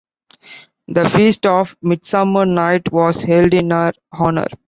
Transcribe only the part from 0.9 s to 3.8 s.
feast of Midsummer Night was held in